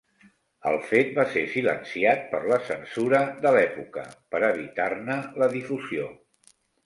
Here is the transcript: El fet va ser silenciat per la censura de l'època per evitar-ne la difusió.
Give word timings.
El 0.69 0.77
fet 0.91 1.11
va 1.17 1.25
ser 1.33 1.41
silenciat 1.55 2.23
per 2.31 2.39
la 2.53 2.57
censura 2.71 3.21
de 3.45 3.51
l'època 3.57 4.07
per 4.35 4.41
evitar-ne 4.49 5.19
la 5.43 5.51
difusió. 5.55 6.09